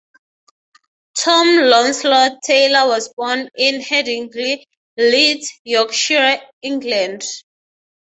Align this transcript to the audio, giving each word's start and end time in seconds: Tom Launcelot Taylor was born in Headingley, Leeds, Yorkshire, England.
Tom 1.13 1.57
Launcelot 1.67 2.41
Taylor 2.41 2.87
was 2.87 3.13
born 3.15 3.47
in 3.55 3.81
Headingley, 3.81 4.63
Leeds, 4.97 5.51
Yorkshire, 5.63 6.39
England. 6.63 7.21